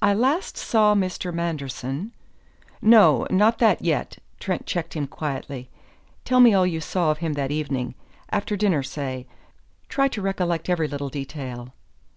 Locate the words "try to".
9.88-10.22